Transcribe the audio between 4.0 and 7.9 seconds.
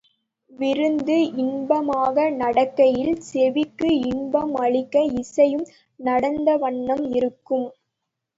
இன்பம் அளிக்க இசையும் நடந்தவண்ணம் இருக்கும்.